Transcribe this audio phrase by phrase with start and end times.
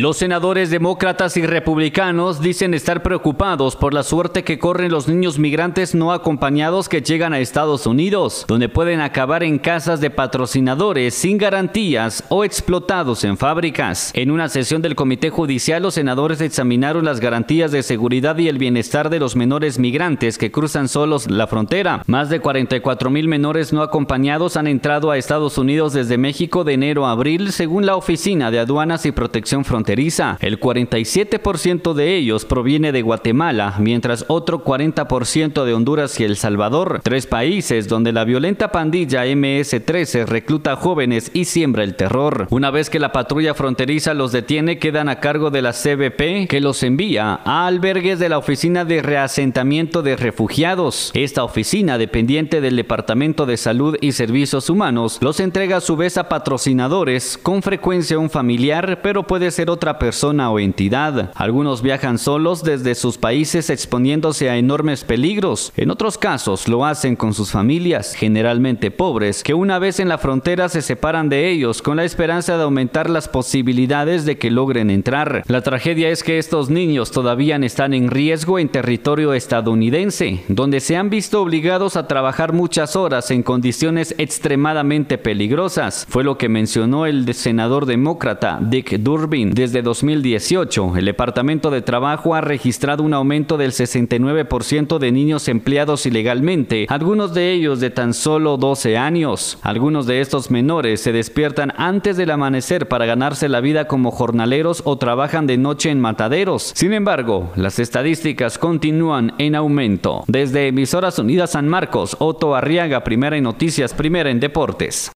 [0.00, 5.40] Los senadores demócratas y republicanos dicen estar preocupados por la suerte que corren los niños
[5.40, 11.14] migrantes no acompañados que llegan a Estados Unidos, donde pueden acabar en casas de patrocinadores
[11.14, 14.12] sin garantías o explotados en fábricas.
[14.14, 18.58] En una sesión del Comité Judicial, los senadores examinaron las garantías de seguridad y el
[18.58, 22.04] bienestar de los menores migrantes que cruzan solos la frontera.
[22.06, 26.74] Más de 44 mil menores no acompañados han entrado a Estados Unidos desde México de
[26.74, 32.44] enero a abril, según la Oficina de Aduanas y Protección Fronteriza el 47% de ellos
[32.44, 38.24] proviene de Guatemala, mientras otro 40% de Honduras y El Salvador, tres países donde la
[38.24, 42.48] violenta pandilla MS-13 recluta jóvenes y siembra el terror.
[42.50, 46.60] Una vez que la patrulla fronteriza los detiene, quedan a cargo de la CBP, que
[46.60, 51.12] los envía a albergues de la Oficina de Reasentamiento de Refugiados.
[51.14, 56.18] Esta oficina, dependiente del Departamento de Salud y Servicios Humanos, los entrega a su vez
[56.18, 61.30] a patrocinadores, con frecuencia un familiar, pero puede ser otra persona o entidad.
[61.36, 65.72] Algunos viajan solos desde sus países exponiéndose a enormes peligros.
[65.76, 70.18] En otros casos lo hacen con sus familias, generalmente pobres, que una vez en la
[70.18, 74.90] frontera se separan de ellos con la esperanza de aumentar las posibilidades de que logren
[74.90, 75.44] entrar.
[75.46, 80.96] La tragedia es que estos niños todavía están en riesgo en territorio estadounidense, donde se
[80.96, 86.04] han visto obligados a trabajar muchas horas en condiciones extremadamente peligrosas.
[86.08, 92.34] Fue lo que mencionó el senador demócrata Dick Durbin desde 2018, el Departamento de Trabajo
[92.34, 98.14] ha registrado un aumento del 69% de niños empleados ilegalmente, algunos de ellos de tan
[98.14, 99.58] solo 12 años.
[99.60, 104.80] Algunos de estos menores se despiertan antes del amanecer para ganarse la vida como jornaleros
[104.86, 106.72] o trabajan de noche en mataderos.
[106.74, 110.24] Sin embargo, las estadísticas continúan en aumento.
[110.28, 115.06] Desde Emisoras Unidas San Marcos, Otto Arriaga, primera en noticias, primera en deportes.